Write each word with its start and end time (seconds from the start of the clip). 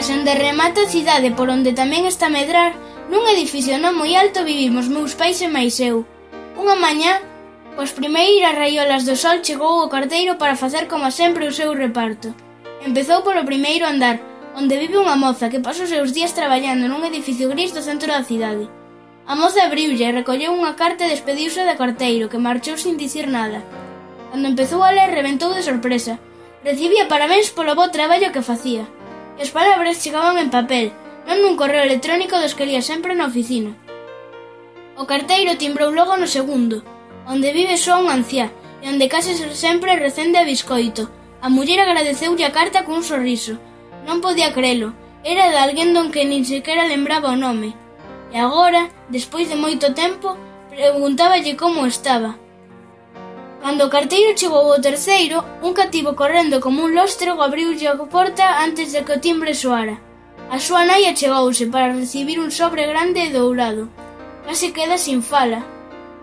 A 0.00 0.02
onde 0.02 0.32
de 0.32 0.34
remata 0.34 0.80
a 0.80 0.88
cidade 0.88 1.28
por 1.36 1.52
onde 1.52 1.76
tamén 1.76 2.08
está 2.08 2.32
Medrar, 2.32 2.72
nun 3.12 3.20
edificio 3.28 3.76
non 3.76 4.00
moi 4.00 4.16
alto 4.16 4.48
vivimos 4.48 4.88
meus 4.88 5.12
pais 5.12 5.44
e 5.44 5.48
máis 5.52 5.76
eu. 5.76 6.08
Unha 6.56 6.72
mañá, 6.72 7.20
pois 7.76 7.92
coas 7.92 7.98
primeiras 8.00 8.56
raiolas 8.56 9.04
do 9.04 9.12
sol 9.12 9.44
chegou 9.44 9.84
o 9.84 9.92
carteiro 9.92 10.40
para 10.40 10.56
facer 10.56 10.88
como 10.88 11.12
sempre 11.12 11.44
o 11.44 11.52
seu 11.52 11.76
reparto. 11.76 12.32
Empezou 12.80 13.20
polo 13.20 13.44
primeiro 13.44 13.84
andar, 13.84 14.16
onde 14.56 14.80
vive 14.80 14.96
unha 14.96 15.20
moza 15.20 15.52
que 15.52 15.60
pasa 15.60 15.84
os 15.84 15.92
seus 15.92 16.16
días 16.16 16.32
traballando 16.32 16.88
nun 16.88 17.04
edificio 17.04 17.52
gris 17.52 17.76
do 17.76 17.84
centro 17.84 18.08
da 18.08 18.24
cidade. 18.24 18.72
A 19.28 19.36
moza 19.36 19.68
abriulle 19.68 20.08
e 20.08 20.16
recolleu 20.16 20.56
unha 20.56 20.80
carta 20.80 21.04
e 21.04 21.12
despediuse 21.12 21.60
do 21.68 21.76
carteiro, 21.76 22.32
que 22.32 22.40
marchou 22.40 22.80
sin 22.80 22.96
dicir 22.96 23.28
nada. 23.28 23.60
Cando 24.32 24.48
empezou 24.48 24.80
a 24.80 24.96
ler, 24.96 25.12
reventou 25.12 25.52
de 25.52 25.60
sorpresa. 25.60 26.16
Recibía 26.64 27.04
parabéns 27.04 27.52
polo 27.52 27.76
bo 27.76 27.92
traballo 27.92 28.32
que 28.32 28.40
facía 28.40 28.88
e 29.40 29.48
as 29.48 29.56
palabras 29.56 30.04
chegaban 30.04 30.36
en 30.36 30.52
papel, 30.52 30.92
non 31.24 31.40
nun 31.40 31.56
correo 31.56 31.80
electrónico 31.80 32.36
dos 32.36 32.52
que 32.52 32.68
lía 32.68 32.84
sempre 32.84 33.16
na 33.16 33.24
oficina. 33.32 33.72
O 35.00 35.08
carteiro 35.08 35.56
timbrou 35.56 35.88
logo 35.88 36.20
no 36.20 36.28
segundo, 36.28 36.84
onde 37.24 37.56
vive 37.56 37.80
só 37.80 37.96
un 37.96 38.12
anciá 38.12 38.52
e 38.84 38.92
onde 38.92 39.08
case 39.08 39.32
sempre 39.56 39.96
recende 39.96 40.36
a 40.36 40.44
biscoito. 40.44 41.08
A 41.40 41.48
muller 41.48 41.80
agradeceulle 41.80 42.44
a 42.44 42.52
carta 42.52 42.84
cun 42.84 43.00
sorriso. 43.00 43.56
Non 44.04 44.20
podía 44.20 44.52
crelo, 44.52 44.92
era 45.24 45.48
de 45.48 45.56
alguén 45.56 45.96
don 45.96 46.12
que 46.12 46.28
nin 46.28 46.44
sequera 46.44 46.84
lembraba 46.84 47.32
o 47.32 47.40
nome. 47.40 47.72
E 48.28 48.36
agora, 48.36 48.92
despois 49.08 49.48
de 49.48 49.56
moito 49.56 49.96
tempo, 49.96 50.36
preguntáballe 50.68 51.56
como 51.56 51.88
estaba, 51.88 52.36
Cando 53.62 53.84
o 53.84 53.90
carteiro 53.90 54.36
chegou 54.36 54.72
ao 54.72 54.80
terceiro, 54.80 55.44
un 55.60 55.72
cativo 55.74 56.16
correndo 56.16 56.60
como 56.64 56.82
un 56.84 56.94
lóstrego 56.94 57.42
abriulle 57.42 57.88
a 57.88 57.96
porta 57.96 58.64
antes 58.64 58.92
de 58.92 59.04
que 59.04 59.12
o 59.12 59.20
timbre 59.20 59.52
soara. 59.52 60.00
A 60.48 60.56
súa 60.58 60.82
nai 60.88 61.04
achegouse 61.04 61.68
para 61.68 61.92
recibir 61.92 62.40
un 62.40 62.50
sobre 62.50 62.88
grande 62.88 63.20
e 63.28 63.30
dourado. 63.30 63.92
Case 64.46 64.72
queda 64.72 64.96
sin 64.96 65.20
fala. 65.22 65.60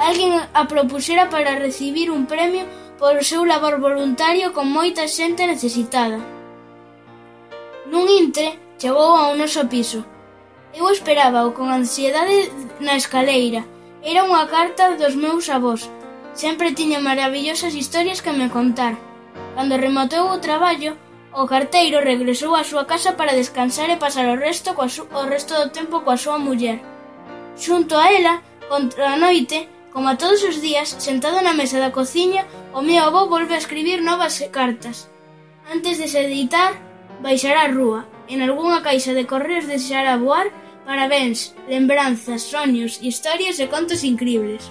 Alguén 0.00 0.32
a 0.60 0.62
propuxera 0.72 1.28
para 1.28 1.60
recibir 1.60 2.08
un 2.10 2.24
premio 2.24 2.64
polo 2.98 3.22
seu 3.22 3.44
labor 3.44 3.76
voluntario 3.78 4.56
con 4.56 4.66
moita 4.72 5.04
xente 5.06 5.44
necesitada. 5.44 6.18
Nun 7.92 8.08
intre, 8.08 8.56
chegou 8.80 9.12
ao 9.14 9.36
noso 9.36 9.68
piso. 9.68 10.00
Eu 10.72 10.88
esperábao 10.88 11.52
con 11.52 11.68
ansiedade 11.68 12.48
na 12.80 12.96
escaleira. 12.96 13.68
Era 14.02 14.24
unha 14.24 14.48
carta 14.48 14.96
dos 14.96 15.14
meus 15.14 15.46
avós, 15.52 15.86
Sempre 16.38 16.70
tiña 16.70 17.00
marabillosas 17.00 17.74
historias 17.74 18.22
que 18.22 18.30
me 18.30 18.48
contar. 18.48 18.94
Cando 19.56 19.74
rematou 19.76 20.30
o 20.30 20.38
traballo, 20.38 20.92
o 21.34 21.42
carteiro 21.52 21.98
regresou 21.98 22.54
á 22.54 22.62
súa 22.62 22.86
casa 22.86 23.18
para 23.18 23.34
descansar 23.34 23.90
e 23.90 23.98
pasar 23.98 24.26
o 24.30 24.38
resto 24.46 24.70
coa 24.78 24.86
o 24.86 25.22
resto 25.26 25.52
do 25.58 25.74
tempo 25.74 25.96
coa 26.06 26.14
súa 26.14 26.38
muller. 26.38 26.78
Xunto 27.58 27.98
a 27.98 28.06
ela, 28.18 28.34
contra 28.70 29.04
a 29.10 29.18
noite, 29.18 29.66
como 29.90 30.06
a 30.06 30.14
todos 30.14 30.46
os 30.46 30.62
días, 30.62 30.94
sentado 31.02 31.42
na 31.42 31.58
mesa 31.58 31.82
da 31.82 31.90
cociña, 31.98 32.46
o 32.70 32.86
meu 32.86 33.02
avó 33.02 33.26
volve 33.26 33.58
a 33.58 33.62
escribir 33.64 33.98
novas 34.06 34.38
cartas. 34.54 35.10
Antes 35.74 35.98
de 35.98 36.06
se 36.06 36.22
deitar, 36.22 36.78
baixará 37.18 37.66
a 37.66 37.72
rúa. 37.74 38.06
En 38.30 38.38
algunha 38.46 38.78
caixa 38.86 39.10
de 39.10 39.26
correos 39.26 39.66
deixará 39.66 40.14
voar 40.14 40.46
parabéns, 40.86 41.50
lembranzas, 41.66 42.46
soños, 42.46 43.02
historias 43.02 43.58
e 43.58 43.66
contos 43.66 44.06
incribles. 44.06 44.70